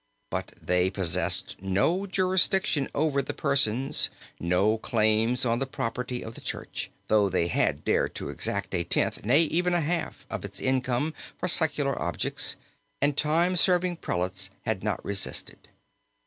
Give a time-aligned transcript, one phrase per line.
[0.31, 6.41] But they possessed no jurisdiction over the persons, no claims on the property of the
[6.41, 10.59] church, though they had dared to exact a tenth, nay, even a half, of its
[10.59, 12.55] income for secular objects,
[12.99, 15.67] and time serving prelates had not resisted.